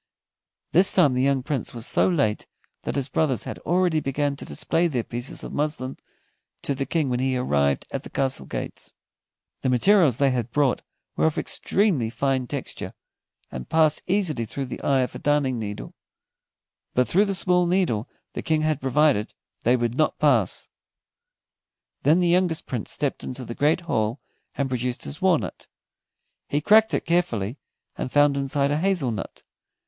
[0.71, 2.47] This time the young Prince was so late
[2.81, 5.95] that his brothers had already begun to display their pieces of muslin
[6.63, 8.95] to the King when he arrived at the castle gates.
[9.61, 10.81] The materials they had brought
[11.15, 12.93] were of extremely fine texture,
[13.51, 15.93] and passed easily through the eye of a darning needle,
[16.95, 20.67] but through the small needle the King had provided they would not pass.
[22.01, 24.19] Then the youngest Prince stepped into the great hall
[24.55, 25.67] and produced his walnut.
[26.49, 27.59] He cracked it carefully,
[27.99, 29.43] and found inside a hazel nut.